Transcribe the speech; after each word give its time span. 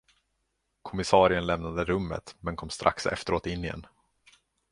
Kommissarien 0.81 1.45
lämnade 1.47 1.83
rummet 1.85 2.35
men 2.39 2.55
kom 2.55 2.69
strax 2.69 3.05
efteråt 3.05 3.45
in 3.47 3.63
igen. 3.63 3.85